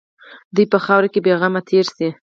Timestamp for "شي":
1.95-2.09